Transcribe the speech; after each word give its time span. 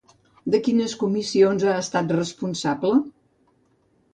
De 0.53 0.61
quines 0.67 0.95
comissions 1.01 1.67
ha 1.67 1.75
estat 1.83 2.15
responsable? 2.17 2.95